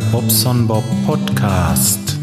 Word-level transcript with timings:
Bobson 0.00 0.66
Bob 0.66 0.84
Podcast. 1.06 2.18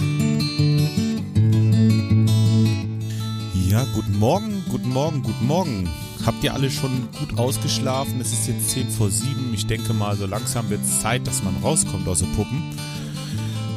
Ja, 3.53 3.85
guten 3.95 4.19
Morgen, 4.19 4.63
guten 4.69 4.89
Morgen, 4.89 5.23
guten 5.23 5.47
Morgen. 5.47 5.89
Habt 6.25 6.43
ihr 6.43 6.53
alle 6.53 6.69
schon 6.69 7.07
gut 7.19 7.39
ausgeschlafen? 7.39 8.19
Es 8.19 8.33
ist 8.33 8.47
jetzt 8.47 8.71
10 8.71 8.89
vor 8.89 9.09
7. 9.09 9.53
Ich 9.53 9.67
denke 9.67 9.93
mal, 9.93 10.17
so 10.17 10.25
langsam 10.25 10.69
wird 10.69 10.81
es 10.81 10.99
Zeit, 10.99 11.25
dass 11.25 11.43
man 11.43 11.55
rauskommt 11.63 12.07
aus 12.07 12.19
den 12.19 12.31
Puppen. 12.33 12.61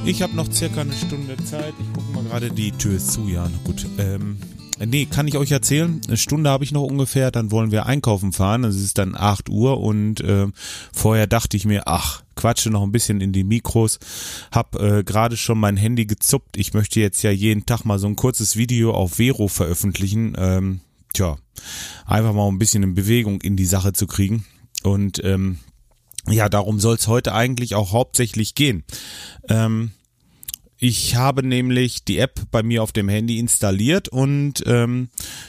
Ich 0.04 0.22
habe 0.22 0.34
noch 0.34 0.50
circa 0.52 0.80
eine 0.80 0.92
Stunde 0.92 1.36
Zeit. 1.44 1.74
Ich 1.78 1.92
gucke 1.92 2.12
mal 2.12 2.24
gerade, 2.24 2.50
die 2.50 2.72
Tür 2.72 2.96
ist 2.96 3.12
zu, 3.12 3.28
ja, 3.28 3.48
gut. 3.64 3.86
Ähm, 3.98 4.38
nee, 4.78 5.06
kann 5.06 5.28
ich 5.28 5.36
euch 5.36 5.50
erzählen. 5.50 6.00
Eine 6.06 6.16
Stunde 6.16 6.50
habe 6.50 6.64
ich 6.64 6.72
noch 6.72 6.82
ungefähr, 6.82 7.30
dann 7.30 7.50
wollen 7.50 7.70
wir 7.70 7.86
einkaufen 7.86 8.32
fahren. 8.32 8.64
Es 8.64 8.76
ist 8.76 8.98
dann 8.98 9.14
8 9.16 9.48
Uhr 9.48 9.80
und 9.80 10.20
äh, 10.20 10.46
vorher 10.92 11.26
dachte 11.26 11.56
ich 11.56 11.64
mir, 11.64 11.82
ach, 11.86 12.22
quatsche 12.36 12.70
noch 12.70 12.82
ein 12.82 12.92
bisschen 12.92 13.20
in 13.20 13.32
die 13.32 13.44
Mikros. 13.44 13.98
Hab 14.50 14.80
äh, 14.80 15.04
gerade 15.04 15.36
schon 15.36 15.58
mein 15.58 15.76
Handy 15.76 16.06
gezuppt. 16.06 16.56
Ich 16.56 16.74
möchte 16.74 17.00
jetzt 17.00 17.22
ja 17.22 17.30
jeden 17.30 17.66
Tag 17.66 17.84
mal 17.84 17.98
so 17.98 18.06
ein 18.06 18.16
kurzes 18.16 18.56
Video 18.56 18.92
auf 18.92 19.14
Vero 19.14 19.48
veröffentlichen. 19.48 20.34
Ähm, 20.36 20.80
tja, 21.12 21.36
einfach 22.06 22.32
mal 22.32 22.48
ein 22.48 22.58
bisschen 22.58 22.82
in 22.82 22.94
Bewegung 22.94 23.40
in 23.40 23.56
die 23.56 23.66
Sache 23.66 23.92
zu 23.92 24.06
kriegen. 24.06 24.44
Und 24.82 25.22
ähm, 25.24 25.58
ja, 26.28 26.48
darum 26.48 26.80
soll 26.80 26.96
es 26.96 27.06
heute 27.06 27.34
eigentlich 27.34 27.74
auch 27.74 27.92
hauptsächlich 27.92 28.54
gehen. 28.54 28.84
Ähm, 29.48 29.92
ich 30.78 31.16
habe 31.16 31.46
nämlich 31.46 32.04
die 32.04 32.18
App 32.18 32.40
bei 32.50 32.62
mir 32.62 32.82
auf 32.82 32.92
dem 32.92 33.08
Handy 33.08 33.38
installiert 33.38 34.08
und 34.08 34.62
ähm, 34.66 35.08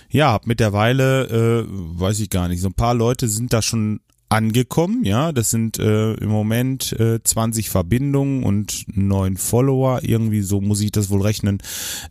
ja, 0.09 0.31
habe 0.31 0.47
mittlerweile, 0.47 1.25
äh, 1.27 1.66
weiß 1.67 2.19
ich 2.19 2.30
gar 2.30 2.47
nicht, 2.47 2.61
so 2.61 2.69
ein 2.69 2.73
paar 2.73 2.94
Leute 2.94 3.27
sind 3.27 3.52
da 3.52 3.61
schon 3.61 4.02
angekommen, 4.30 5.03
ja, 5.03 5.31
das 5.31 5.50
sind 5.50 5.80
äh, 5.80 6.13
im 6.13 6.30
Moment 6.30 6.94
äh, 7.00 7.22
20 7.23 7.69
Verbindungen 7.69 8.44
und 8.44 8.85
neun 8.88 9.38
Follower, 9.38 10.00
irgendwie 10.03 10.41
so 10.41 10.61
muss 10.61 10.81
ich 10.81 10.91
das 10.91 11.09
wohl 11.09 11.22
rechnen. 11.22 11.59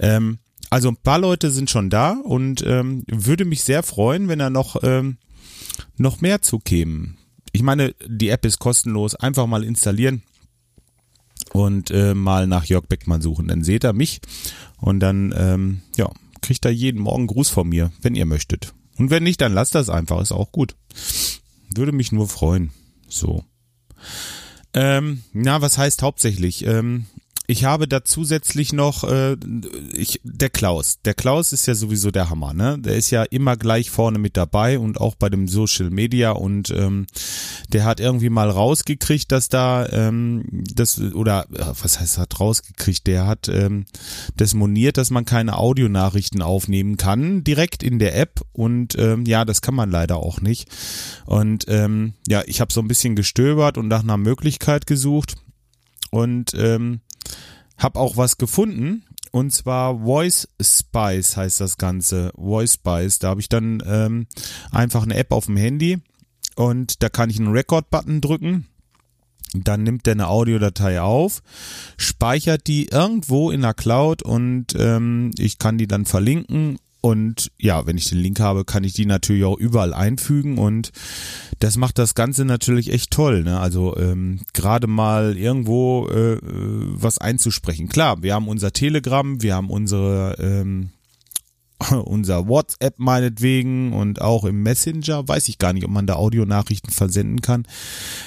Ähm, 0.01 0.39
also 0.71 0.89
ein 0.89 0.97
paar 0.97 1.19
Leute 1.19 1.51
sind 1.51 1.71
schon 1.71 1.91
da 1.91 2.13
und 2.13 2.65
ähm, 2.67 3.05
würde 3.07 3.45
mich 3.45 3.63
sehr 3.63 3.83
freuen, 3.83 4.29
wenn 4.29 4.39
da 4.41 4.51
noch 4.51 4.77
ähm, 4.83 5.19
noch 5.97 6.21
mehr 6.21 6.43
zukämen. 6.43 7.19
Ich 7.53 7.63
meine, 7.63 7.95
die 8.07 8.29
App 8.29 8.45
ist 8.45 8.59
kostenlos, 8.59 9.15
einfach 9.15 9.47
mal 9.47 9.63
installieren 9.63 10.23
und 11.53 11.91
äh, 11.91 12.15
mal 12.15 12.47
nach 12.47 12.65
Jörg 12.65 12.87
Beckmann 12.87 13.23
suchen. 13.23 13.49
Dann 13.49 13.65
seht 13.65 13.85
ihr 13.85 13.93
mich 13.93 14.21
und 14.81 15.01
dann 15.01 15.35
ähm, 15.37 15.83
ja, 15.97 16.11
kriegt 16.43 16.65
er 16.65 16.71
jeden 16.71 17.01
Morgen 17.01 17.27
Gruß 17.27 17.49
von 17.49 17.69
mir, 17.69 17.93
wenn 18.03 18.15
ihr 18.15 18.27
möchtet. 18.27 18.75
Und 18.97 19.11
wenn 19.11 19.23
nicht, 19.23 19.41
dann 19.41 19.55
lasst 19.55 19.75
das 19.75 19.89
einfach, 19.89 20.21
ist 20.21 20.33
auch 20.33 20.53
gut. 20.53 20.77
Würde 21.75 21.93
mich 21.93 22.13
nur 22.13 22.29
freuen. 22.29 22.71
So. 23.09 23.45
Ähm, 24.73 25.23
na, 25.33 25.61
was 25.63 25.79
heißt 25.79 26.03
hauptsächlich? 26.03 26.67
Ähm, 26.67 27.07
ich 27.47 27.65
habe 27.65 27.87
da 27.87 28.05
zusätzlich 28.05 28.73
noch 28.73 29.05
äh, 29.05 29.37
ich, 29.93 30.21
der 30.25 30.49
Klaus. 30.49 30.99
Der 31.05 31.13
Klaus 31.13 31.53
ist 31.53 31.67
ja 31.67 31.75
sowieso 31.75 32.11
der 32.11 32.31
Hammer, 32.31 32.55
ne? 32.55 32.79
Der 32.79 32.97
ist 32.97 33.11
ja 33.11 33.23
immer 33.25 33.57
gleich 33.57 33.91
vorne 33.91 34.19
mit 34.19 34.39
dabei 34.39 34.79
und 34.79 34.99
auch 34.99 35.15
bei 35.15 35.29
dem 35.29 35.47
Social 35.47 35.91
Media 35.91 36.31
und 36.31 36.71
ähm, 36.71 37.07
der 37.69 37.85
hat 37.85 38.01
irgendwie 38.01 38.31
mal 38.31 38.49
rausgekriegt, 38.49 39.31
dass 39.31 39.51
da 39.51 39.87
ähm, 39.91 40.45
das 40.75 40.99
oder 40.99 41.47
äh, 41.53 41.67
was 41.83 42.01
heißt 42.01 42.17
hat 42.17 42.41
rausgekriegt? 42.41 43.07
Der 43.07 43.27
hat 43.27 43.49
ähm, 43.49 43.85
das 44.37 44.55
moniert, 44.55 44.97
dass 44.97 45.11
man 45.11 45.27
keine 45.27 45.59
Audionachrichten 45.59 46.41
aufnehmen 46.41 46.97
kann 46.97 47.45
direkt 47.45 47.83
in 47.83 47.99
der 47.99 48.17
App 48.17 48.41
und 48.53 48.97
ähm, 48.99 49.27
ja, 49.27 49.45
das 49.45 49.61
kann 49.61 49.75
man 49.75 49.91
leider 49.91 50.17
auch 50.17 50.41
nicht. 50.41 50.69
Und 51.27 51.67
ähm, 51.69 52.15
ja, 52.27 52.43
ich 52.47 52.63
habe 52.63 52.73
so 52.73 52.81
ein 52.81 52.89
bisschen 52.89 53.17
gestöbert 53.17 53.77
und 53.77 53.89
nach 53.89 54.03
einer 54.03 54.17
Möglichkeit 54.17 54.87
gesucht 54.87 55.35
und 56.11 56.55
ähm, 56.55 57.01
hab 57.85 57.97
auch 57.99 58.17
was 58.17 58.39
gefunden 58.39 59.05
und 59.31 59.53
zwar 59.53 59.99
Voice 59.99 60.49
Spice 60.61 61.37
heißt 61.37 61.61
das 61.61 61.77
Ganze. 61.77 62.33
Voice 62.37 62.75
Spice. 62.75 63.19
Da 63.19 63.29
habe 63.29 63.41
ich 63.41 63.49
dann 63.49 63.83
ähm, 63.85 64.27
einfach 64.71 65.03
eine 65.03 65.17
App 65.17 65.33
auf 65.33 65.47
dem 65.47 65.57
Handy 65.57 65.99
und 66.57 67.03
da 67.03 67.09
kann 67.09 67.31
ich 67.31 67.39
einen 67.39 67.53
Record-Button 67.53 68.21
drücken. 68.21 68.69
Dann 69.53 69.83
nimmt 69.83 70.07
der 70.07 70.13
eine 70.15 70.29
Audiodatei 70.29 71.01
auf, 71.01 71.43
speichert 71.97 72.67
die 72.69 72.87
irgendwo 72.87 73.51
in 73.51 73.63
der 73.63 73.75
Cloud 73.75 74.23
und 74.23 74.67
ähm, 74.77 75.33
ich 75.37 75.59
kann 75.59 75.79
die 75.79 75.87
dann 75.87 76.07
verlinken 76.07 76.79
und 77.05 77.53
ja, 77.61 77.87
wenn 77.87 77.99
ich 77.99 78.09
den 78.09 78.17
Link 78.17 78.41
habe, 78.41 78.65
kann 78.65 78.83
ich 78.83 78.95
die 78.95 79.05
natürlich 79.05 79.45
auch 79.45 79.59
überall 79.59 79.93
einfügen 79.93 80.57
und 80.57 80.91
das 81.59 81.77
macht 81.77 81.99
das 81.99 82.15
Ganze 82.15 82.47
natürlich 82.47 82.91
echt 82.91 83.11
toll. 83.11 83.43
Ne? 83.43 83.61
Also 83.61 83.95
ähm, 83.99 84.41
gerade 84.55 84.87
mal 84.87 85.37
irgendwo 85.37 86.09
äh, 86.09 86.39
was 86.41 87.19
einzusprechen. 87.19 87.91
Klar, 87.91 88.23
wir 88.23 88.33
haben 88.33 88.49
unser 88.49 88.73
Telegram, 88.73 89.43
wir 89.43 89.55
haben 89.55 89.69
unsere 89.69 90.37
ähm, 90.41 90.93
unser 92.05 92.49
WhatsApp 92.49 92.95
meinetwegen 92.97 93.93
und 93.93 94.23
auch 94.23 94.47
im 94.47 94.63
Messenger. 94.63 95.29
Weiß 95.29 95.51
ich 95.51 95.59
gar 95.59 95.75
nicht, 95.75 95.85
ob 95.85 95.91
man 95.91 96.07
da 96.07 96.15
Audionachrichten 96.15 96.91
versenden 96.91 97.43
kann. 97.43 97.67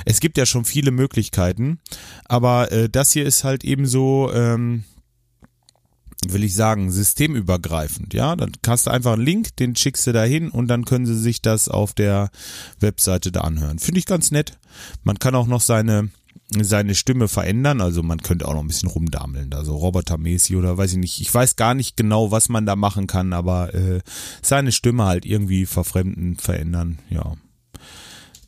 Es 0.05 0.19
gibt 0.19 0.37
ja 0.37 0.45
schon 0.45 0.65
viele 0.65 0.91
Möglichkeiten, 0.91 1.79
aber 2.25 2.71
äh, 2.71 2.89
das 2.89 3.11
hier 3.11 3.25
ist 3.25 3.43
halt 3.43 3.63
eben 3.63 3.87
so. 3.87 4.31
Ähm, 4.31 4.83
will 6.25 6.43
ich 6.43 6.55
sagen, 6.55 6.91
systemübergreifend, 6.91 8.13
ja. 8.13 8.35
Dann 8.35 8.51
hast 8.65 8.87
du 8.87 8.91
einfach 8.91 9.13
einen 9.13 9.25
Link, 9.25 9.55
den 9.57 9.75
schickst 9.75 10.07
du 10.07 10.13
da 10.13 10.23
hin 10.23 10.49
und 10.49 10.67
dann 10.67 10.85
können 10.85 11.05
sie 11.05 11.17
sich 11.17 11.41
das 11.41 11.69
auf 11.69 11.93
der 11.93 12.29
Webseite 12.79 13.31
da 13.31 13.41
anhören. 13.41 13.79
Finde 13.79 13.99
ich 13.99 14.05
ganz 14.05 14.31
nett. 14.31 14.57
Man 15.03 15.19
kann 15.19 15.35
auch 15.35 15.47
noch 15.47 15.61
seine 15.61 16.09
seine 16.61 16.95
Stimme 16.95 17.27
verändern, 17.27 17.81
also 17.81 18.03
man 18.03 18.21
könnte 18.21 18.47
auch 18.47 18.53
noch 18.53 18.61
ein 18.61 18.67
bisschen 18.67 18.87
rumdameln, 18.87 19.49
da 19.49 19.65
so 19.65 19.75
robotermäßig 19.75 20.55
oder 20.55 20.77
weiß 20.77 20.93
ich 20.93 20.97
nicht. 20.97 21.19
Ich 21.19 21.33
weiß 21.33 21.57
gar 21.57 21.73
nicht 21.73 21.97
genau, 21.97 22.31
was 22.31 22.47
man 22.47 22.65
da 22.65 22.77
machen 22.77 23.05
kann, 23.05 23.33
aber 23.33 23.73
äh, 23.73 23.99
seine 24.41 24.71
Stimme 24.71 25.03
halt 25.03 25.25
irgendwie 25.25 25.65
verfremden, 25.65 26.37
verändern, 26.37 26.99
ja. 27.09 27.35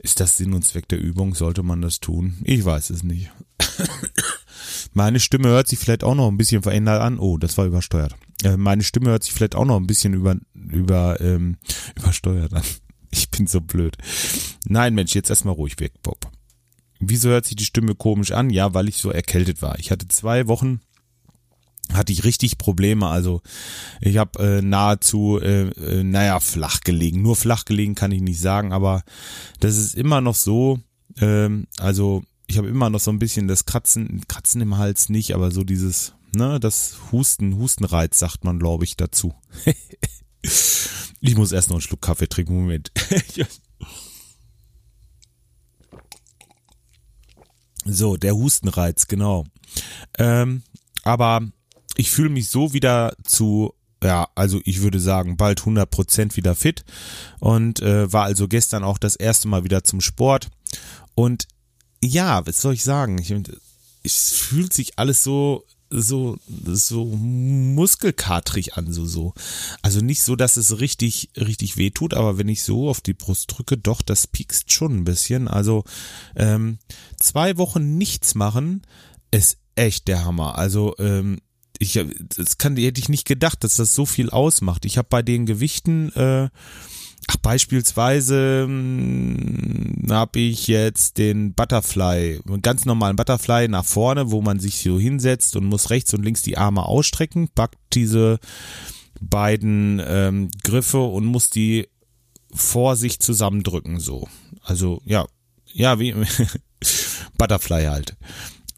Ist 0.01 0.21
das 0.21 0.37
Sinn 0.37 0.53
und 0.53 0.63
Zweck 0.65 0.87
der 0.87 1.01
Übung? 1.01 1.35
Sollte 1.35 1.61
man 1.61 1.81
das 1.81 1.99
tun? 1.99 2.37
Ich 2.45 2.63
weiß 2.63 2.89
es 2.91 3.03
nicht. 3.03 3.31
Meine 4.93 5.19
Stimme 5.19 5.49
hört 5.49 5.67
sich 5.67 5.79
vielleicht 5.79 6.03
auch 6.03 6.15
noch 6.15 6.27
ein 6.27 6.37
bisschen 6.37 6.63
verändert 6.63 7.01
an. 7.01 7.19
Oh, 7.19 7.37
das 7.37 7.57
war 7.57 7.65
übersteuert. 7.65 8.15
Äh, 8.43 8.57
meine 8.57 8.83
Stimme 8.83 9.09
hört 9.09 9.23
sich 9.23 9.33
vielleicht 9.33 9.55
auch 9.55 9.65
noch 9.65 9.77
ein 9.77 9.87
bisschen 9.87 10.13
über, 10.13 10.35
über, 10.53 11.19
ähm, 11.21 11.57
übersteuert 11.95 12.53
an. 12.53 12.63
Ich 13.11 13.29
bin 13.31 13.47
so 13.47 13.61
blöd. 13.61 13.97
Nein, 14.65 14.93
Mensch, 14.93 15.15
jetzt 15.15 15.29
erstmal 15.29 15.55
ruhig 15.55 15.79
weg, 15.79 15.93
Bob. 16.03 16.31
Wieso 16.99 17.29
hört 17.29 17.45
sich 17.45 17.55
die 17.55 17.65
Stimme 17.65 17.95
komisch 17.95 18.31
an? 18.31 18.49
Ja, 18.49 18.73
weil 18.73 18.89
ich 18.89 18.97
so 18.97 19.09
erkältet 19.09 19.61
war. 19.61 19.79
Ich 19.79 19.89
hatte 19.89 20.07
zwei 20.07 20.47
Wochen 20.47 20.81
hatte 21.93 22.13
ich 22.13 22.23
richtig 22.23 22.57
Probleme. 22.57 23.07
Also 23.07 23.41
ich 24.01 24.17
habe 24.17 24.39
äh, 24.39 24.61
nahezu, 24.61 25.39
äh, 25.41 25.69
äh, 25.69 26.03
naja, 26.03 26.39
flach 26.39 26.81
gelegen. 26.81 27.21
Nur 27.21 27.35
flach 27.35 27.65
gelegen 27.65 27.95
kann 27.95 28.11
ich 28.11 28.21
nicht 28.21 28.39
sagen, 28.39 28.73
aber 28.73 29.03
das 29.59 29.77
ist 29.77 29.95
immer 29.95 30.21
noch 30.21 30.35
so. 30.35 30.79
Ähm, 31.19 31.67
also 31.79 32.23
ich 32.49 32.57
habe 32.57 32.67
immer 32.67 32.89
noch 32.89 32.99
so 32.99 33.11
ein 33.11 33.19
bisschen 33.19 33.47
das 33.47 33.65
Kratzen, 33.65 34.23
Kratzen 34.27 34.59
im 34.61 34.77
Hals 34.77 35.09
nicht, 35.09 35.35
aber 35.35 35.51
so 35.51 35.63
dieses, 35.63 36.15
ne, 36.33 36.59
das 36.59 36.97
Husten, 37.11 37.57
Hustenreiz 37.57 38.17
sagt 38.17 38.43
man, 38.43 38.57
glaube 38.57 38.85
ich, 38.85 38.97
dazu. 38.97 39.35
ich 41.21 41.37
muss 41.37 41.51
erst 41.51 41.69
noch 41.69 41.75
einen 41.75 41.81
Schluck 41.81 42.01
Kaffee 42.01 42.27
trinken, 42.27 42.55
Moment. 42.55 42.91
so, 47.85 48.17
der 48.17 48.35
Hustenreiz, 48.35 49.07
genau. 49.07 49.45
Ähm, 50.17 50.63
aber 51.03 51.41
ich 51.97 52.09
fühle 52.09 52.29
mich 52.29 52.49
so 52.49 52.73
wieder 52.73 53.15
zu 53.23 53.75
ja, 54.01 54.29
also 54.33 54.61
ich 54.63 54.81
würde 54.81 54.99
sagen, 54.99 55.35
bald 55.35 55.59
100% 55.59 56.37
wieder 56.37 56.55
fit 56.55 56.85
und 57.41 57.81
äh, 57.81 58.11
war 58.11 58.23
also 58.23 58.47
gestern 58.47 58.85
auch 58.85 58.97
das 58.97 59.17
erste 59.17 59.49
Mal 59.49 59.65
wieder 59.65 59.83
zum 59.83 59.99
Sport 59.99 60.49
und 61.15 61.49
ja, 62.03 62.45
was 62.45 62.61
soll 62.61 62.73
ich 62.73 62.83
sagen? 62.83 63.17
Ich, 63.19 63.33
es 64.03 64.31
fühlt 64.31 64.73
sich 64.73 64.97
alles 64.97 65.23
so 65.23 65.65
so 65.91 66.37
so 66.45 67.05
muskelkatrig 67.05 68.75
an 68.77 68.93
so 68.93 69.05
so. 69.05 69.33
Also 69.81 70.01
nicht 70.01 70.21
so 70.21 70.35
dass 70.35 70.55
es 70.55 70.79
richtig 70.79 71.29
richtig 71.35 71.77
weh 71.77 71.89
tut 71.89 72.13
aber 72.13 72.37
wenn 72.37 72.47
ich 72.47 72.61
so 72.61 72.89
auf 72.89 73.01
die 73.01 73.13
Brust 73.13 73.51
drücke 73.57 73.75
doch 73.75 74.01
das 74.01 74.27
piekst 74.27 74.71
schon 74.71 74.97
ein 74.97 75.03
bisschen. 75.03 75.47
Also 75.47 75.83
ähm, 76.35 76.77
zwei 77.17 77.57
Wochen 77.57 77.97
nichts 77.97 78.35
machen 78.35 78.83
ist 79.31 79.57
echt 79.75 80.07
der 80.07 80.25
Hammer. 80.25 80.57
Also 80.57 80.95
ähm, 80.99 81.39
ich 81.79 81.99
das 82.37 82.57
kann 82.59 82.77
hätte 82.77 83.01
ich 83.01 83.09
nicht 83.09 83.25
gedacht 83.25 83.63
dass 83.63 83.75
das 83.75 83.95
so 83.95 84.05
viel 84.05 84.29
ausmacht. 84.29 84.85
Ich 84.85 84.99
habe 84.99 85.07
bei 85.09 85.23
den 85.23 85.47
Gewichten 85.47 86.11
äh, 86.13 86.49
beispielsweise 87.49 88.65
hm, 88.67 90.05
habe 90.07 90.39
ich 90.39 90.67
jetzt 90.67 91.17
den 91.17 91.55
Butterfly, 91.55 92.41
einen 92.47 92.61
ganz 92.61 92.85
normalen 92.85 93.15
Butterfly 93.15 93.67
nach 93.67 93.85
vorne, 93.85 94.29
wo 94.29 94.43
man 94.43 94.59
sich 94.59 94.83
so 94.83 94.99
hinsetzt 94.99 95.55
und 95.55 95.65
muss 95.65 95.89
rechts 95.89 96.13
und 96.13 96.23
links 96.23 96.43
die 96.43 96.59
Arme 96.59 96.85
ausstrecken, 96.85 97.49
packt 97.49 97.79
diese 97.93 98.37
beiden 99.19 99.99
ähm, 100.05 100.51
Griffe 100.63 100.99
und 100.99 101.25
muss 101.25 101.49
die 101.49 101.87
vor 102.53 102.95
sich 102.95 103.19
zusammendrücken, 103.19 103.99
so. 103.99 104.27
Also 104.61 105.01
ja, 105.03 105.25
ja, 105.73 105.99
wie 105.99 106.13
Butterfly 107.39 107.85
halt. 107.85 108.15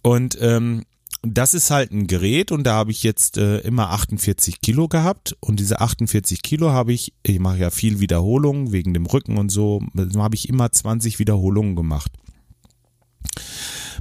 Und 0.01 0.37
ähm, 0.39 0.85
das 1.23 1.53
ist 1.53 1.69
halt 1.69 1.91
ein 1.91 2.07
Gerät 2.07 2.51
und 2.51 2.63
da 2.63 2.73
habe 2.73 2.91
ich 2.91 3.03
jetzt 3.03 3.37
äh, 3.37 3.59
immer 3.59 3.91
48 3.91 4.59
Kilo 4.61 4.87
gehabt 4.87 5.35
und 5.39 5.59
diese 5.59 5.79
48 5.79 6.41
Kilo 6.41 6.71
habe 6.71 6.93
ich, 6.93 7.13
ich 7.23 7.39
mache 7.39 7.59
ja 7.59 7.69
viel 7.69 7.99
Wiederholungen 7.99 8.71
wegen 8.71 8.93
dem 8.93 9.05
Rücken 9.05 9.37
und 9.37 9.49
so, 9.49 9.81
habe 10.15 10.35
ich 10.35 10.49
immer 10.49 10.71
20 10.71 11.19
Wiederholungen 11.19 11.75
gemacht. 11.75 12.11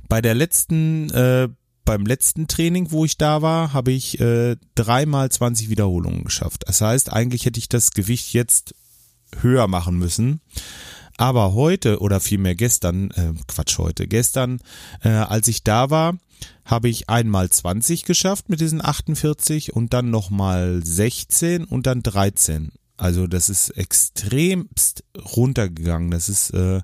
Bei 0.08 0.22
der 0.22 0.34
letzten, 0.34 1.10
äh, 1.10 1.48
beim 1.84 2.06
letzten 2.06 2.48
Training, 2.48 2.90
wo 2.90 3.04
ich 3.04 3.18
da 3.18 3.42
war, 3.42 3.74
habe 3.74 3.92
ich 3.92 4.18
äh, 4.20 4.56
dreimal 4.74 5.30
20 5.30 5.68
Wiederholungen 5.68 6.24
geschafft. 6.24 6.62
Das 6.66 6.80
heißt, 6.80 7.12
eigentlich 7.12 7.44
hätte 7.44 7.58
ich 7.58 7.68
das 7.68 7.90
Gewicht 7.90 8.32
jetzt 8.32 8.74
höher 9.40 9.68
machen 9.68 9.98
müssen. 9.98 10.40
Aber 11.18 11.52
heute 11.52 12.00
oder 12.00 12.18
vielmehr 12.18 12.54
gestern, 12.54 13.10
äh, 13.10 13.32
Quatsch 13.46 13.76
heute, 13.76 14.08
gestern, 14.08 14.60
äh, 15.02 15.10
als 15.10 15.48
ich 15.48 15.64
da 15.64 15.90
war, 15.90 16.16
habe 16.64 16.88
ich 16.88 17.08
einmal 17.08 17.50
20 17.50 18.04
geschafft 18.04 18.48
mit 18.48 18.60
diesen 18.60 18.84
48 18.84 19.72
und 19.74 19.92
dann 19.92 20.10
nochmal 20.10 20.80
16 20.84 21.64
und 21.64 21.86
dann 21.86 22.02
13. 22.02 22.72
Also 22.96 23.26
das 23.26 23.48
ist 23.48 23.70
extremst 23.70 25.04
runtergegangen. 25.16 26.10
Das 26.10 26.28
ist 26.28 26.50
äh, 26.50 26.80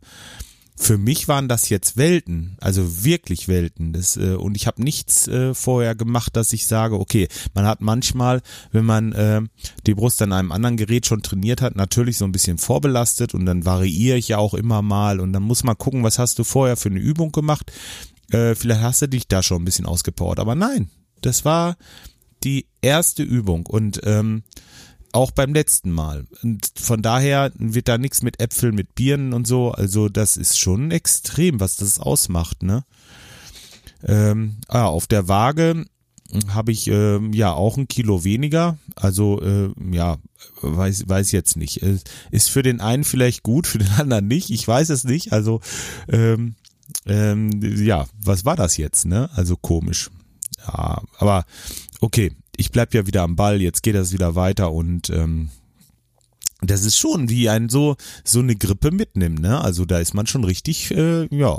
für 0.79 0.99
mich 0.99 1.27
waren 1.27 1.49
das 1.49 1.71
jetzt 1.71 1.97
Welten, 1.97 2.57
also 2.61 3.05
wirklich 3.05 3.49
Welten. 3.49 3.95
Das, 3.95 4.17
äh, 4.19 4.35
und 4.35 4.57
ich 4.57 4.67
habe 4.67 4.83
nichts 4.83 5.27
äh, 5.27 5.55
vorher 5.55 5.95
gemacht, 5.95 6.37
dass 6.37 6.53
ich 6.53 6.67
sage, 6.67 7.01
okay, 7.01 7.29
man 7.55 7.67
hat 7.67 7.81
manchmal, 7.81 8.43
wenn 8.73 8.85
man 8.85 9.13
äh, 9.13 9.41
die 9.87 9.95
Brust 9.95 10.21
an 10.21 10.33
einem 10.33 10.53
anderen 10.53 10.77
Gerät 10.77 11.07
schon 11.07 11.23
trainiert 11.23 11.63
hat, 11.63 11.77
natürlich 11.77 12.19
so 12.19 12.27
ein 12.27 12.33
bisschen 12.33 12.59
vorbelastet 12.59 13.33
und 13.33 13.47
dann 13.47 13.65
variiere 13.65 14.19
ich 14.19 14.29
ja 14.29 14.39
auch 14.39 14.53
immer 14.53 14.83
mal 14.83 15.19
und 15.19 15.33
dann 15.33 15.43
muss 15.43 15.65
man 15.65 15.79
gucken, 15.79 16.05
was 16.05 16.19
hast 16.19 16.39
du 16.39 16.45
vorher 16.45 16.77
für 16.77 16.91
eine 16.91 17.01
Übung 17.01 17.33
gemacht. 17.33 17.73
Äh, 18.31 18.55
vielleicht 18.55 18.83
hast 18.83 19.03
du 19.03 19.09
dich 19.09 19.29
da 19.29 19.43
schon 19.43 19.63
ein 19.63 19.65
bisschen 19.65 19.87
ausgepowert, 19.87 20.41
aber 20.41 20.55
nein, 20.55 20.91
das 21.21 21.45
war 21.45 21.77
die 22.45 22.67
erste 22.83 23.23
Übung 23.23 23.67
und 23.67 24.01
ähm, 24.05 24.43
auch 25.13 25.31
beim 25.31 25.55
letzten 25.55 25.91
Mal. 25.91 26.27
Und 26.43 26.71
von 26.79 27.03
daher 27.03 27.51
wird 27.57 27.89
da 27.89 27.99
nichts 27.99 28.23
mit 28.23 28.41
Äpfeln, 28.41 28.75
mit 28.75 28.95
Birnen 28.95 29.33
und 29.33 29.47
so. 29.47 29.71
Also 29.73 30.09
das 30.09 30.37
ist 30.37 30.59
schon 30.59 30.91
extrem, 30.91 31.59
was 31.59 31.77
das 31.77 31.99
ausmacht, 31.99 32.63
ne? 32.63 32.85
Ähm, 34.05 34.59
ah, 34.69 34.85
auf 34.85 35.07
der 35.07 35.27
Waage 35.27 35.87
habe 36.49 36.73
ich 36.73 36.89
ähm, 36.89 37.33
ja 37.33 37.53
auch 37.53 37.77
ein 37.77 37.89
Kilo 37.89 38.25
weniger. 38.25 38.79
Also 38.95 39.41
äh, 39.41 39.71
ja, 39.91 40.19
weiß 40.61 41.09
weiß 41.09 41.33
jetzt 41.33 41.57
nicht. 41.57 41.83
Ist 42.31 42.51
für 42.51 42.63
den 42.63 42.81
einen 42.81 43.05
vielleicht 43.05 43.43
gut, 43.43 43.67
für 43.67 43.79
den 43.79 43.89
anderen 43.97 44.29
nicht. 44.29 44.51
Ich 44.51 44.67
weiß 44.67 44.91
es 44.91 45.05
nicht. 45.05 45.33
Also 45.33 45.61
ähm, 46.09 46.57
ähm, 47.07 47.51
ja, 47.63 48.07
was 48.21 48.45
war 48.45 48.57
das 48.57 48.77
jetzt? 48.77 49.07
Ne? 49.07 49.31
Also 49.35 49.57
komisch. 49.57 50.11
Ja, 50.67 51.03
aber 51.19 51.45
okay 52.01 52.33
ich 52.57 52.71
bleib 52.71 52.95
ja 52.95 53.07
wieder 53.07 53.23
am 53.23 53.37
Ball, 53.37 53.61
jetzt 53.61 53.83
geht 53.83 53.95
das 53.95 54.13
wieder 54.13 54.35
weiter 54.35 54.73
und 54.73 55.11
ähm, 55.11 55.51
das 56.63 56.85
ist 56.85 56.97
schon 56.97 57.29
wie 57.29 57.49
ein 57.49 57.69
so 57.69 57.97
so 58.25 58.41
eine 58.41 58.57
Grippe 58.57 58.91
mitnimmt, 58.91 59.41
ne? 59.41 59.61
Also 59.61 59.85
da 59.85 59.99
ist 59.99 60.15
man 60.15 60.27
schon 60.27 60.45
richtig, 60.45 60.91
äh, 60.91 61.27
ja, 61.35 61.59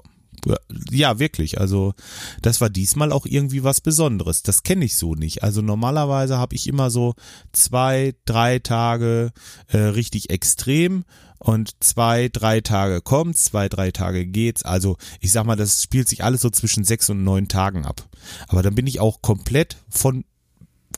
ja, 0.92 1.19
wirklich. 1.19 1.60
Also 1.60 1.94
das 2.42 2.62
war 2.62 2.69
diesmal 2.69 3.12
auch 3.12 3.25
irgendwie 3.25 3.63
was 3.63 3.81
Besonderes. 3.81 4.44
Das 4.44 4.63
kenne 4.63 4.86
ich 4.86 4.95
so 4.95 5.16
nicht. 5.16 5.44
Also 5.44 5.62
normalerweise 5.62 6.38
habe 6.38 6.56
ich 6.56 6.68
immer 6.68 6.89
so 6.89 7.16
zwei, 7.51 8.13
drei 8.25 8.60
Tage 8.60 9.31
äh, 9.68 9.78
richtig 9.78 10.30
extrem 10.30 11.06
und 11.39 11.84
zwei, 11.84 12.30
drei 12.30 12.62
Tage 12.62 13.01
kommt's, 13.01 13.45
zwei, 13.45 13.69
drei 13.69 13.92
Tage 13.92 14.25
geht's. 14.25 14.63
Also 14.63 14.98
ich 15.19 15.31
sag 15.31 15.45
mal, 15.45 15.56
das 15.56 15.84
spielt 15.84 16.07
sich 16.07 16.24
alles 16.24 16.42
so 16.42 16.50
zwischen 16.50 16.84
sechs 16.84 17.10
und 17.10 17.24
neun 17.24 17.48
Tagen 17.48 17.86
ab. 17.86 18.07
Aber 18.48 18.63
dann 18.63 18.75
bin 18.75 18.88
ich 18.88 19.00
auch 19.00 19.22
komplett 19.22 19.78
von 19.89 20.24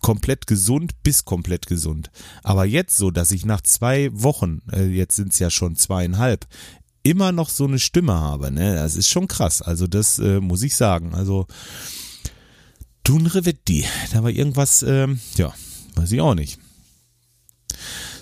komplett 0.01 0.47
gesund 0.47 1.03
bis 1.03 1.25
komplett 1.25 1.67
gesund. 1.67 2.09
Aber 2.43 2.65
jetzt 2.65 2.95
so, 2.97 3.11
dass 3.11 3.31
ich 3.31 3.45
nach 3.45 3.61
zwei 3.61 4.09
Wochen, 4.13 4.61
äh, 4.71 4.85
jetzt 4.85 5.15
sind 5.15 5.33
es 5.33 5.39
ja 5.39 5.49
schon 5.49 5.75
zweieinhalb, 5.75 6.47
immer 7.03 7.31
noch 7.31 7.49
so 7.49 7.65
eine 7.65 7.79
Stimme 7.79 8.13
habe, 8.13 8.51
ne? 8.51 8.75
Das 8.75 8.95
ist 8.95 9.07
schon 9.07 9.27
krass. 9.27 9.61
Also 9.61 9.87
das 9.87 10.19
äh, 10.19 10.39
muss 10.39 10.63
ich 10.63 10.75
sagen. 10.75 11.13
Also 11.13 11.47
Dunrevetti, 13.03 13.85
da 14.11 14.23
war 14.23 14.29
irgendwas, 14.29 14.83
ähm, 14.83 15.19
ja, 15.35 15.53
weiß 15.95 16.11
ich 16.11 16.21
auch 16.21 16.35
nicht. 16.35 16.59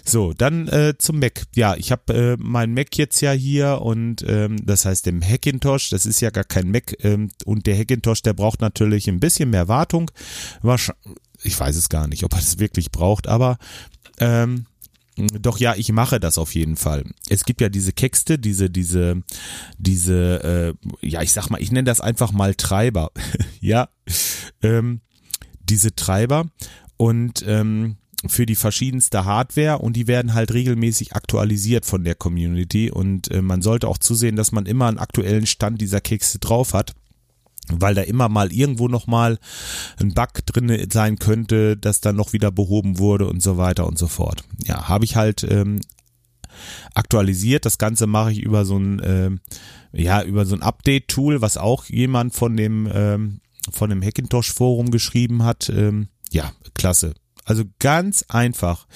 So, 0.06 0.33
dann 0.33 0.69
äh, 0.69 0.94
zum 0.97 1.19
Mac. 1.19 1.44
Ja, 1.53 1.75
ich 1.75 1.91
habe 1.91 2.13
äh, 2.13 2.38
mein 2.39 2.74
Mac 2.74 2.97
jetzt 2.97 3.19
ja 3.19 3.33
hier 3.33 3.81
und 3.81 4.24
ähm, 4.25 4.65
das 4.65 4.85
heißt 4.85 5.06
dem 5.06 5.21
Hackintosh, 5.21 5.89
das 5.89 6.06
ist 6.06 6.21
ja 6.21 6.30
gar 6.30 6.45
kein 6.45 6.71
Mac 6.71 6.95
ähm, 7.03 7.30
und 7.44 7.68
der 7.68 7.77
Hackintosh, 7.77 8.21
der 8.21 8.33
braucht 8.33 8.62
natürlich 8.62 9.09
ein 9.09 9.19
bisschen 9.19 9.50
mehr 9.50 9.68
Wartung. 9.68 10.09
Ich 11.44 11.59
weiß 11.59 11.75
es 11.75 11.89
gar 11.89 12.07
nicht, 12.07 12.23
ob 12.23 12.33
er 12.33 12.39
das 12.39 12.57
wirklich 12.57 12.91
braucht, 12.91 13.27
aber 13.27 13.57
ähm, 14.19 14.65
doch 15.18 15.58
ja, 15.60 15.75
ich 15.75 15.92
mache 15.92 16.19
das 16.19 16.38
auf 16.38 16.56
jeden 16.56 16.75
Fall. 16.75 17.04
Es 17.30 17.46
gibt 17.46 17.62
ja 17.62 17.69
diese 17.69 17.92
Kexte, 17.92 18.40
diese, 18.40 18.69
diese, 18.69 19.24
diese, 19.78 20.75
äh, 21.02 21.08
ja, 21.08 21.22
ich 21.22 21.34
sag 21.34 21.50
mal, 21.50 21.62
ich 21.62 21.72
nenne 21.72 21.86
das 21.86 22.02
einfach 22.02 22.31
mal 22.31 22.56
Treiber. 22.56 23.12
ja, 23.60 23.90
ähm, 24.62 25.02
diese 25.62 25.96
Treiber 25.96 26.46
und 26.98 27.44
ähm, 27.48 27.98
für 28.25 28.46
die 28.46 28.56
verschiedenste 28.56 29.25
Hardware 29.25 29.80
und 29.80 29.94
die 29.94 30.08
werden 30.08 30.34
halt 30.34 30.54
regelmäßig 30.54 31.14
aktualisiert 31.14 31.86
von 31.86 32.04
der 32.04 32.16
Community 32.16 32.90
und 32.90 33.30
äh, 33.31 33.42
man 33.42 33.62
sollte 33.62 33.88
auch 33.88 33.98
zusehen, 33.98 34.36
dass 34.36 34.52
man 34.52 34.66
immer 34.66 34.88
einen 34.88 34.98
aktuellen 34.98 35.46
Stand 35.46 35.81
dieser 35.81 36.02
Kekse 36.02 36.40
drauf 36.40 36.74
hat 36.74 36.96
weil 37.72 37.96
da 37.96 38.02
immer 38.02 38.30
mal 38.30 38.52
irgendwo 38.52 38.88
noch 38.88 39.08
mal 39.08 39.40
ein 40.00 40.14
Bug 40.14 40.46
drin 40.46 40.88
sein 40.92 41.19
könnte, 41.19 41.78
das 41.78 42.02
dann 42.02 42.16
noch 42.16 42.34
wieder 42.34 42.52
behoben 42.52 43.00
wurde 43.00 43.28
und 43.28 43.42
so 43.42 43.58
weiter 43.58 43.88
und 43.88 43.98
so 43.98 44.08
fort. 44.08 44.44
Ja, 44.64 44.88
habe 44.88 45.06
ich 45.06 45.16
halt 45.16 45.44
ähm, 45.44 45.81
aktualisiert. 46.94 47.66
Das 47.66 47.78
Ganze 47.78 48.08
mache 48.08 48.31
ich 48.31 48.40
über 48.40 48.66
so 48.66 48.78
ein 48.78 49.00
äh, 49.00 49.31
ja 49.94 50.22
über 50.24 50.46
so 50.46 50.56
ein 50.56 50.62
Update-Tool, 50.62 51.42
was 51.42 51.58
auch 51.58 51.86
jemand 51.86 52.34
von 52.34 52.56
dem 52.56 52.90
ähm, 52.94 53.42
von 53.69 53.90
dem 53.90 54.02
Hackintosh 54.02 54.54
Forum 54.54 54.92
geschrieben 54.92 55.44
hat. 55.44 55.69
Ähm, 55.69 56.08
ja, 56.31 56.52
klasse. 56.74 57.14
Also 57.46 57.64
ganz 57.80 58.25
einfach 58.28 58.88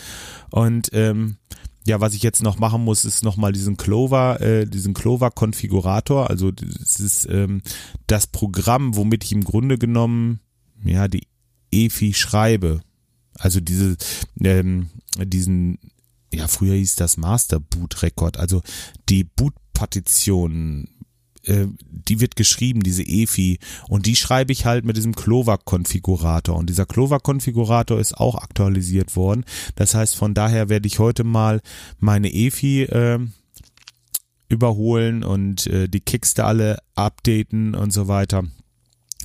und 0.50 0.90
ähm, 0.94 1.38
ja, 1.86 2.00
was 2.00 2.14
ich 2.14 2.22
jetzt 2.22 2.44
noch 2.44 2.60
machen 2.60 2.84
muss, 2.84 3.06
ist 3.06 3.24
nochmal 3.24 3.52
diesen 3.52 3.78
Clover, 3.78 4.40
äh, 4.42 4.66
diesen 4.68 4.94
Clover-Konfigurator. 4.94 6.30
Also 6.30 6.52
das 6.52 7.00
ist 7.00 7.28
ähm, 7.30 7.62
das 8.08 8.28
Programm, 8.28 8.96
womit 8.96 9.24
ich 9.24 9.32
im 9.32 9.44
Grunde 9.44 9.78
genommen 9.78 10.40
ja 10.84 11.08
die 11.08 11.28
EFI 11.72 12.14
schreibe. 12.14 12.82
Also 13.34 13.60
diese, 13.60 13.98
ähm, 14.40 14.90
diesen, 15.18 15.80
ja, 16.32 16.48
früher 16.48 16.76
hieß 16.76 16.96
das 16.96 17.18
Master 17.18 17.60
Boot 17.60 18.04
Record, 18.04 18.38
also 18.38 18.62
die 19.10 19.24
Boot-Partition 19.24 20.88
äh, 21.46 21.68
die 21.90 22.20
wird 22.20 22.36
geschrieben, 22.36 22.82
diese 22.82 23.04
EFI, 23.04 23.60
und 23.88 24.06
die 24.06 24.16
schreibe 24.16 24.52
ich 24.52 24.66
halt 24.66 24.86
mit 24.86 24.98
diesem 24.98 25.16
Clover-Konfigurator. 25.16 26.56
Und 26.56 26.70
dieser 26.70 26.86
Clover-Konfigurator 26.86 28.00
ist 28.00 28.18
auch 28.18 28.36
aktualisiert 28.36 29.16
worden. 29.16 29.46
Das 29.76 29.96
heißt, 29.96 30.16
von 30.16 30.34
daher 30.34 30.70
werde 30.70 30.88
ich 30.88 31.00
heute 31.00 31.24
mal 31.24 31.62
meine 32.00 32.34
EFI 32.34 32.84
äh, 32.84 33.20
überholen 34.50 35.24
und 35.24 35.68
äh, 35.68 35.88
die 35.88 36.02
Kickste 36.02 36.44
alle 36.44 36.80
updaten 36.96 37.74
und 37.74 37.92
so 37.92 38.08
weiter. 38.08 38.44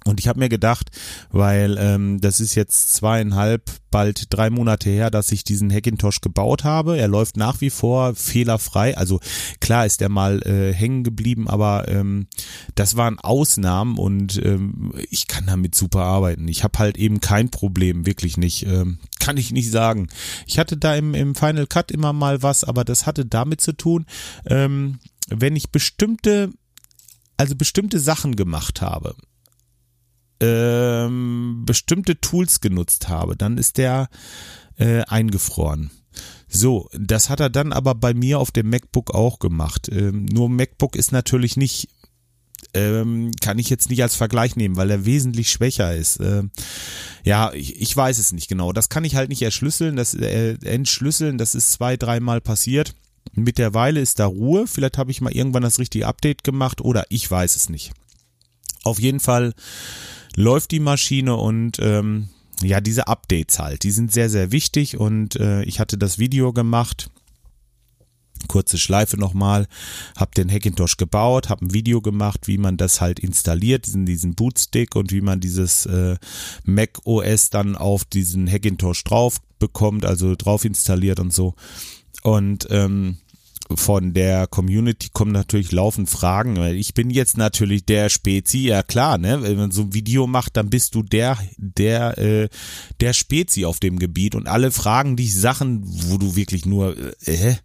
Und 0.07 0.21
ich 0.21 0.29
habe 0.29 0.39
mir 0.39 0.49
gedacht, 0.49 0.91
weil 1.31 1.77
ähm, 1.79 2.21
das 2.21 2.41
ist 2.41 2.55
jetzt 2.55 2.95
zweieinhalb, 2.95 3.71
bald 3.91 4.27
drei 4.31 4.51
Monate 4.51 4.91
her, 4.91 5.11
dass 5.11 5.33
ich 5.33 5.43
diesen 5.43 5.73
Hackintosh 5.73 6.21
gebaut 6.21 6.65
habe. 6.65 6.99
Er 6.99 7.09
läuft 7.09 7.37
nach 7.37 7.61
wie 7.61 7.71
vor 7.71 8.15
fehlerfrei. 8.15 8.97
Also 8.97 9.21
klar 9.61 9.87
ist 9.87 10.03
er 10.03 10.09
mal 10.09 10.43
äh, 10.43 10.73
hängen 10.73 11.03
geblieben, 11.03 11.49
aber 11.49 11.89
ähm, 11.89 12.27
das 12.75 12.97
waren 12.97 13.19
Ausnahmen 13.19 13.99
und 13.99 14.41
ähm, 14.45 14.93
ich 15.11 15.27
kann 15.27 15.47
damit 15.47 15.75
super 15.75 16.03
arbeiten. 16.03 16.47
Ich 16.49 16.63
habe 16.63 16.79
halt 16.79 16.99
eben 16.99 17.21
kein 17.21 17.51
Problem, 17.51 18.07
wirklich 18.07 18.37
nicht. 18.37 18.67
Ähm, 18.67 18.99
kann 19.19 19.37
ich 19.37 19.51
nicht 19.51 19.71
sagen. 19.71 20.09
Ich 20.47 20.59
hatte 20.59 20.77
da 20.77 20.95
im, 20.95 21.15
im 21.15 21.35
Final 21.35 21.67
Cut 21.67 21.91
immer 21.91 22.13
mal 22.13 22.43
was, 22.43 22.65
aber 22.65 22.85
das 22.85 23.07
hatte 23.07 23.25
damit 23.25 23.61
zu 23.61 23.73
tun, 23.73 24.07
ähm, 24.47 25.01
wenn 25.29 25.57
ich 25.57 25.71
bestimmte 25.71 26.53
also 27.37 27.55
bestimmte 27.55 28.01
Sachen 28.01 28.37
gemacht 28.37 28.81
habe 28.81 29.15
ähm, 30.40 31.62
bestimmte 31.64 32.21
Tools 32.21 32.61
genutzt 32.61 33.09
habe, 33.09 33.37
dann 33.37 33.59
ist 33.59 33.78
der 33.78 34.09
äh, 34.78 35.02
eingefroren. 35.02 35.90
So, 36.49 36.88
das 36.93 37.28
hat 37.28 37.40
er 37.40 37.50
dann 37.50 37.73
aber 37.73 37.95
bei 37.95 38.14
mir 38.14 38.38
auf 38.38 38.50
dem 38.50 38.71
MacBook 38.71 39.14
auch 39.14 39.38
gemacht. 39.38 39.88
Ähm, 39.90 40.26
nur 40.26 40.49
MacBook 40.49 40.97
ist 40.97 41.12
natürlich 41.12 41.57
nicht, 41.57 41.88
ähm, 42.73 43.33
kann 43.40 43.59
ich 43.59 43.69
jetzt 43.69 43.90
nicht 43.90 44.02
als 44.02 44.14
Vergleich 44.14 44.57
nehmen, 44.57 44.76
weil 44.76 44.90
er 44.90 45.05
wesentlich 45.05 45.50
schwächer 45.50 45.95
ist. 45.95 46.21
Ähm, 46.21 46.50
ja, 47.25 47.52
ich, 47.52 47.81
ich 47.81 47.95
weiß 47.97 48.19
es 48.19 48.33
nicht 48.33 48.49
genau. 48.49 48.73
Das 48.73 48.88
kann 48.88 49.05
ich 49.05 49.16
halt 49.16 49.28
nicht 49.28 49.43
erschlüsseln, 49.43 49.97
das 49.97 50.14
äh, 50.14 50.57
entschlüsseln. 50.64 51.37
Das 51.37 51.55
ist 51.55 51.73
zwei, 51.73 51.97
dreimal 51.97 52.40
passiert. 52.40 52.95
Mittlerweile 53.33 54.00
ist 54.00 54.21
da 54.21 54.26
Ruhe. 54.26 54.66
Vielleicht 54.66 54.99
habe 54.99 55.11
ich 55.11 55.21
mal 55.21 55.33
irgendwann 55.33 55.62
das 55.62 55.78
richtige 55.78 56.07
Update 56.07 56.45
gemacht 56.45 56.81
oder 56.81 57.05
ich 57.09 57.28
weiß 57.28 57.57
es 57.57 57.69
nicht. 57.69 57.93
Auf 58.85 59.00
jeden 59.00 59.21
Fall 59.21 59.52
läuft 60.37 60.71
die 60.71 60.81
Maschine 60.81 61.35
und 61.35 61.78
ähm, 61.81 62.28
ja, 62.62 62.81
diese 62.81 63.09
Updates 63.09 63.59
halt, 63.59 63.83
die 63.83 63.90
sind 63.90 64.12
sehr, 64.12 64.31
sehr 64.31 64.52
wichtig 64.52 64.97
und 64.97 65.37
äh, 65.37 65.62
ich 65.64 65.81
hatte 65.81 65.99
das 65.99 66.19
Video 66.19 66.52
gemacht 66.52 67.11
kurze 68.49 68.78
Schleife 68.78 69.16
nochmal, 69.16 69.66
habe 70.16 70.31
den 70.37 70.50
Hackintosh 70.50 70.97
gebaut, 70.97 71.49
habe 71.49 71.64
ein 71.64 71.75
Video 71.75 72.00
gemacht, 72.00 72.47
wie 72.47 72.59
man 72.59 72.76
das 72.76 73.00
halt 73.00 73.19
installiert, 73.19 73.87
diesen, 73.87 74.07
diesen 74.07 74.35
Bootstick 74.35 74.95
und 74.95 75.12
wie 75.12 75.21
man 75.21 75.40
dieses 75.40 75.87
äh, 75.87 76.16
Mac 76.64 77.00
OS 77.05 77.50
dann 77.50 77.76
auf 77.76 78.05
diesen 78.05 78.50
Hackintosh 78.50 79.05
drauf 79.05 79.38
bekommt, 79.59 80.05
also 80.05 80.35
drauf 80.37 80.64
installiert 80.64 81.19
und 81.19 81.33
so. 81.33 81.55
Und 82.23 82.66
ähm, 82.71 83.19
von 83.75 84.14
der 84.14 84.46
Community 84.46 85.08
kommen 85.12 85.32
natürlich 85.32 85.73
laufend 85.73 86.08
Fragen. 86.08 86.56
Ich 86.75 86.94
bin 86.94 87.11
jetzt 87.11 87.37
natürlich 87.37 87.85
der 87.85 88.08
Spezi, 88.08 88.58
ja 88.58 88.82
klar, 88.82 89.18
ne? 89.18 89.42
Wenn 89.42 89.56
man 89.56 89.70
so 89.70 89.82
ein 89.82 89.94
Video 89.94 90.26
macht, 90.26 90.56
dann 90.56 90.70
bist 90.70 90.94
du 90.94 91.02
der, 91.02 91.38
der, 91.56 92.18
äh, 92.18 92.49
der 93.00 93.12
Spezi 93.12 93.64
auf 93.64 93.80
dem 93.80 93.99
Gebiet 93.99 94.35
und 94.35 94.46
alle 94.46 94.70
fragen 94.70 95.16
dich 95.16 95.35
Sachen, 95.35 95.82
wo 95.85 96.18
du 96.18 96.37
wirklich 96.37 96.66
nur, 96.66 96.96
äh, 97.26 97.56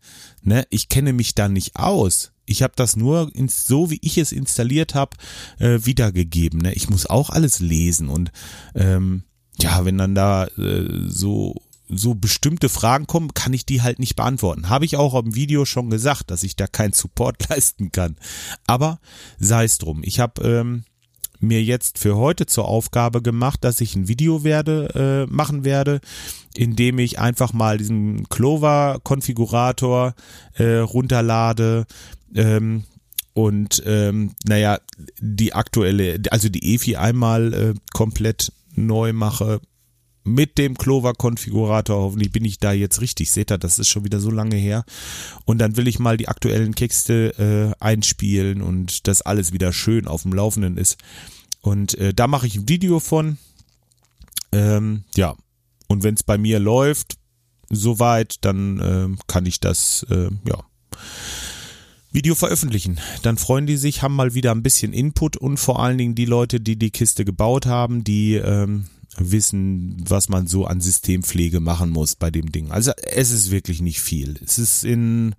ne? 0.42 0.66
Ich 0.70 0.90
kenne 0.90 1.14
mich 1.14 1.36
da 1.36 1.48
nicht 1.48 1.76
aus. 1.76 2.32
Ich 2.46 2.64
habe 2.64 2.74
das 2.76 2.96
nur 2.96 3.34
ins, 3.34 3.66
so, 3.66 3.92
wie 3.92 4.00
ich 4.02 4.18
es 4.18 4.32
installiert 4.32 4.96
habe, 4.96 5.16
äh, 5.60 5.80
wiedergegeben. 5.84 6.60
Ne? 6.60 6.74
Ich 6.74 6.90
muss 6.90 7.06
auch 7.06 7.30
alles 7.30 7.60
lesen 7.60 8.10
und 8.10 8.32
ähm, 8.76 9.24
ja, 9.60 9.86
wenn 9.86 9.98
dann 9.98 10.16
da 10.16 10.48
äh, 10.48 11.08
so 11.08 11.56
so 11.92 12.16
bestimmte 12.16 12.70
Fragen 12.70 13.08
kommen, 13.08 13.34
kann 13.34 13.54
ich 13.54 13.66
die 13.66 13.82
halt 13.82 14.00
nicht 14.00 14.16
beantworten. 14.16 14.70
Habe 14.70 14.86
ich 14.86 14.98
auch 14.98 15.14
im 15.14 15.36
Video 15.36 15.66
schon 15.66 15.90
gesagt, 15.90 16.32
dass 16.32 16.44
ich 16.44 16.56
da 16.56 16.68
keinen 16.68 16.94
Support 16.94 17.38
leisten 17.50 17.92
kann. 17.92 18.16
Aber 18.66 19.00
sei 19.40 19.66
es 19.66 19.78
drum. 19.78 20.02
Ich 20.04 20.20
habe 20.20 20.42
ähm, 20.42 20.84
mir 21.40 21.64
jetzt 21.64 21.98
für 21.98 22.16
heute 22.16 22.46
zur 22.46 22.68
Aufgabe 22.68 23.22
gemacht, 23.22 23.64
dass 23.64 23.82
ich 23.82 23.96
ein 23.96 24.08
Video 24.08 24.44
werde 24.44 25.28
äh, 25.30 25.34
machen 25.34 25.66
werde, 25.66 26.00
in 26.56 26.76
dem 26.76 27.00
ich 27.00 27.20
einfach 27.20 27.54
mal 27.54 27.78
diesen 27.78 28.30
Clover-Konfigurator 28.30 30.14
äh, 30.54 30.78
runterlade. 30.78 31.86
Ähm, 32.36 32.84
und 33.34 33.82
ähm, 33.86 34.34
naja, 34.46 34.80
die 35.20 35.54
aktuelle, 35.54 36.22
also 36.32 36.50
die 36.50 36.76
EFI 36.76 36.98
einmal 36.98 37.54
äh, 37.54 37.74
komplett 37.94 38.52
neu 38.76 39.14
mache, 39.14 39.62
mit 40.24 40.58
dem 40.58 40.78
Clover-Konfigurator. 40.78 42.02
Hoffentlich 42.02 42.32
bin 42.32 42.46
ich 42.46 42.60
da 42.60 42.72
jetzt 42.72 43.02
richtig. 43.02 43.32
Seht 43.32 43.52
ihr, 43.52 43.58
das 43.58 43.80
ist 43.80 43.90
schon 43.90 44.04
wieder 44.04 44.20
so 44.20 44.30
lange 44.30 44.56
her. 44.56 44.86
Und 45.46 45.58
dann 45.58 45.78
will 45.78 45.88
ich 45.88 46.00
mal 46.00 46.18
die 46.18 46.28
aktuellen 46.28 46.76
Texte 46.76 47.74
äh, 47.80 47.84
einspielen 47.84 48.62
und 48.62 49.08
das 49.08 49.22
alles 49.22 49.52
wieder 49.52 49.74
schön 49.74 50.08
auf 50.08 50.24
dem 50.24 50.34
Laufenden 50.34 50.78
ist. 50.78 50.98
Und 51.62 51.96
äh, 51.96 52.14
da 52.14 52.28
mache 52.28 52.48
ich 52.48 52.56
ein 52.56 52.70
Video 52.70 53.00
von. 53.00 53.38
Ähm, 54.52 55.04
ja. 55.16 55.36
Und 55.88 56.04
wenn 56.04 56.16
es 56.16 56.24
bei 56.24 56.38
mir 56.38 56.60
läuft, 56.60 57.18
soweit, 57.70 58.36
dann 58.42 58.80
äh, 58.80 59.24
kann 59.28 59.46
ich 59.46 59.60
das, 59.60 60.06
äh, 60.10 60.30
ja. 60.48 60.64
Video 62.14 62.36
veröffentlichen. 62.36 63.00
Dann 63.22 63.38
freuen 63.38 63.66
die 63.66 63.78
sich, 63.78 64.02
haben 64.02 64.16
mal 64.16 64.34
wieder 64.34 64.52
ein 64.52 64.64
bisschen 64.64 64.92
Input 64.92 65.38
und 65.38 65.58
vor 65.58 65.82
allen 65.82 65.98
Dingen 65.98 66.14
die 66.14 66.26
Leute, 66.26 66.60
die 66.60 66.76
die 66.76 66.92
Kiste 66.92 67.24
gebaut 67.24 67.66
haben, 67.66 68.04
die 68.04 68.36
ähm, 68.36 68.88
wissen, 69.30 69.98
was 70.08 70.30
man 70.30 70.48
so 70.48 70.66
an 70.66 70.82
Systempflege 70.82 71.60
machen 71.60 71.92
muss 71.92 72.16
bei 72.16 72.32
dem 72.32 72.52
Ding. 72.52 72.72
Also 72.72 72.92
es 73.04 73.32
ist 73.32 73.52
wirklich 73.52 73.82
nicht 73.82 74.02
viel. 74.02 74.40
Es 74.44 74.58
ist 74.58 74.84
in, 74.84 75.36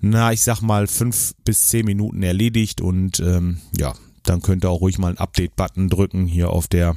na, 0.00 0.32
ich 0.32 0.42
sag 0.42 0.60
mal, 0.60 0.86
fünf 0.86 1.34
bis 1.44 1.68
zehn 1.68 1.86
Minuten 1.86 2.22
erledigt 2.22 2.80
und 2.80 3.20
ähm, 3.20 3.58
ja, 3.76 3.94
dann 4.24 4.42
könnt 4.42 4.64
ihr 4.64 4.70
auch 4.70 4.80
ruhig 4.80 4.98
mal 4.98 5.08
einen 5.08 5.18
Update-Button 5.18 5.88
drücken 5.88 6.26
hier 6.26 6.50
auf 6.50 6.66
der, 6.66 6.96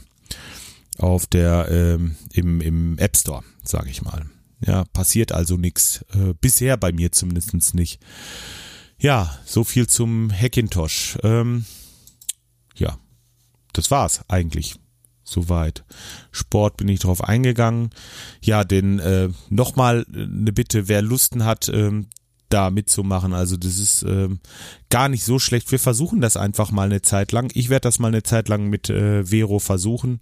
auf 0.98 1.28
der, 1.28 1.68
ähm, 1.70 2.16
im, 2.34 2.60
im 2.60 2.98
App 2.98 3.16
Store, 3.16 3.44
sage 3.64 3.90
ich 3.90 4.02
mal. 4.02 4.26
Ja, 4.66 4.84
passiert 4.86 5.32
also 5.32 5.58
nichts. 5.58 6.06
Äh, 6.14 6.34
bisher 6.40 6.78
bei 6.78 6.92
mir 6.92 7.12
zumindest 7.12 7.74
nicht. 7.74 8.00
Ja, 9.00 9.40
so 9.46 9.64
viel 9.64 9.88
zum 9.88 10.32
Hackintosh. 10.32 11.18
Ähm, 11.24 11.66
ja, 12.76 12.98
das 13.74 13.90
war's 13.90 14.22
eigentlich 14.28 14.76
soweit. 15.32 15.84
Sport 16.32 16.78
bin 16.78 16.88
ich 16.88 17.00
drauf 17.00 17.24
eingegangen. 17.24 17.90
Ja, 18.42 18.64
denn 18.64 19.00
äh, 19.00 19.30
nochmal 19.50 20.06
eine 20.14 20.52
Bitte, 20.52 20.88
wer 20.88 21.02
Lusten 21.02 21.46
hat, 21.46 21.70
ähm, 21.70 22.08
da 22.52 22.70
mitzumachen. 22.70 23.34
Also 23.34 23.58
das 23.58 23.80
ist 23.80 24.04
ähm, 24.04 24.40
gar 24.90 25.10
nicht 25.10 25.24
so 25.24 25.40
schlecht. 25.40 25.72
Wir 25.72 25.80
versuchen 25.80 26.22
das 26.22 26.38
einfach 26.38 26.72
mal 26.72 26.86
eine 26.86 27.02
Zeit 27.02 27.32
lang. 27.32 27.52
Ich 27.54 27.70
werde 27.70 27.84
das 27.84 28.00
mal 28.00 28.10
eine 28.10 28.24
Zeit 28.24 28.50
lang 28.50 28.68
mit 28.68 28.90
äh, 28.90 29.26
Vero 29.26 29.60
versuchen. 29.60 30.20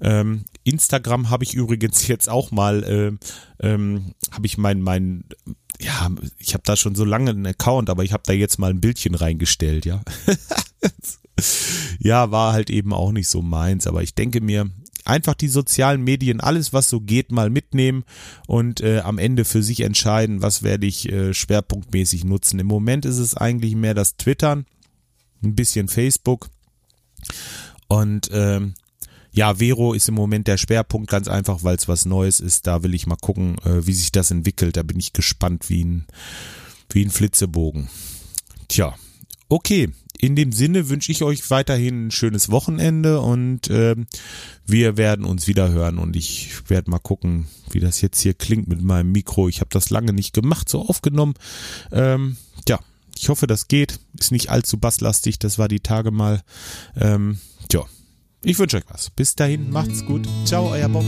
Ähm, 0.00 0.44
Instagram 0.64 1.30
habe 1.30 1.44
ich 1.44 1.54
übrigens 1.54 2.06
jetzt 2.08 2.28
auch 2.28 2.50
mal, 2.50 2.82
äh, 2.84 3.66
ähm, 3.66 4.14
habe 4.32 4.46
ich 4.46 4.58
mein, 4.58 4.80
mein, 4.80 5.24
ja, 5.80 6.10
ich 6.38 6.54
habe 6.54 6.62
da 6.64 6.76
schon 6.76 6.94
so 6.94 7.04
lange 7.04 7.30
einen 7.30 7.46
Account, 7.46 7.90
aber 7.90 8.02
ich 8.02 8.12
habe 8.12 8.22
da 8.26 8.32
jetzt 8.32 8.58
mal 8.58 8.70
ein 8.70 8.80
Bildchen 8.80 9.14
reingestellt, 9.14 9.84
ja. 9.84 10.00
ja, 11.98 12.30
war 12.30 12.52
halt 12.52 12.70
eben 12.70 12.92
auch 12.92 13.12
nicht 13.12 13.28
so 13.28 13.42
meins, 13.42 13.86
aber 13.86 14.02
ich 14.02 14.14
denke 14.14 14.40
mir, 14.40 14.70
einfach 15.04 15.34
die 15.34 15.48
sozialen 15.48 16.02
Medien, 16.02 16.40
alles 16.40 16.72
was 16.72 16.88
so 16.88 17.00
geht, 17.00 17.30
mal 17.30 17.50
mitnehmen 17.50 18.04
und 18.46 18.80
äh, 18.80 19.00
am 19.00 19.18
Ende 19.18 19.44
für 19.44 19.62
sich 19.62 19.80
entscheiden, 19.80 20.42
was 20.42 20.62
werde 20.62 20.86
ich 20.86 21.10
äh, 21.10 21.32
schwerpunktmäßig 21.32 22.24
nutzen. 22.24 22.58
Im 22.58 22.66
Moment 22.66 23.04
ist 23.04 23.18
es 23.18 23.36
eigentlich 23.36 23.74
mehr 23.76 23.94
das 23.94 24.16
Twittern, 24.16 24.66
ein 25.42 25.54
bisschen 25.54 25.88
Facebook 25.88 26.48
und 27.88 28.30
ähm, 28.32 28.74
ja, 29.30 29.56
Vero 29.56 29.92
ist 29.92 30.08
im 30.08 30.14
Moment 30.14 30.46
der 30.48 30.56
Schwerpunkt, 30.56 31.10
ganz 31.10 31.28
einfach, 31.28 31.62
weil 31.62 31.76
es 31.76 31.88
was 31.88 32.06
Neues 32.06 32.40
ist. 32.40 32.66
Da 32.66 32.82
will 32.82 32.94
ich 32.94 33.06
mal 33.06 33.18
gucken, 33.20 33.58
äh, 33.66 33.86
wie 33.86 33.92
sich 33.92 34.10
das 34.10 34.30
entwickelt. 34.30 34.78
Da 34.78 34.82
bin 34.82 34.98
ich 34.98 35.12
gespannt 35.12 35.68
wie 35.68 35.84
ein, 35.84 36.06
wie 36.88 37.04
ein 37.04 37.10
Flitzebogen. 37.10 37.90
Tja, 38.68 38.94
okay 39.50 39.92
in 40.18 40.36
dem 40.36 40.52
Sinne 40.52 40.88
wünsche 40.88 41.12
ich 41.12 41.22
euch 41.22 41.50
weiterhin 41.50 42.06
ein 42.06 42.10
schönes 42.10 42.50
Wochenende 42.50 43.20
und 43.20 43.68
äh, 43.68 43.96
wir 44.66 44.96
werden 44.96 45.24
uns 45.24 45.46
wieder 45.46 45.70
hören 45.70 45.98
und 45.98 46.16
ich 46.16 46.68
werde 46.68 46.90
mal 46.90 46.98
gucken, 46.98 47.46
wie 47.70 47.80
das 47.80 48.00
jetzt 48.00 48.20
hier 48.20 48.34
klingt 48.34 48.68
mit 48.68 48.82
meinem 48.82 49.12
Mikro. 49.12 49.48
Ich 49.48 49.60
habe 49.60 49.70
das 49.72 49.90
lange 49.90 50.12
nicht 50.12 50.32
gemacht, 50.32 50.68
so 50.68 50.86
aufgenommen. 50.86 51.34
Ähm, 51.92 52.36
ja, 52.68 52.78
ich 53.16 53.28
hoffe, 53.28 53.46
das 53.46 53.68
geht. 53.68 53.98
Ist 54.18 54.32
nicht 54.32 54.50
allzu 54.50 54.78
basslastig, 54.78 55.38
das 55.38 55.58
war 55.58 55.68
die 55.68 55.80
Tage 55.80 56.10
mal. 56.10 56.42
Ähm, 56.96 57.38
tja, 57.68 57.84
ich 58.42 58.58
wünsche 58.58 58.78
euch 58.78 58.84
was. 58.88 59.10
Bis 59.10 59.34
dahin, 59.34 59.70
macht's 59.70 60.04
gut. 60.04 60.26
Ciao, 60.44 60.70
euer 60.70 60.88
Bob. 60.88 61.04